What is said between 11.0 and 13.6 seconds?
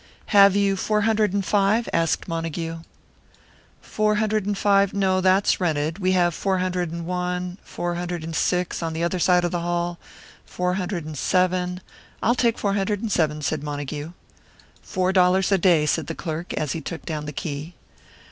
and seven" "I'll take four hundred and seven,"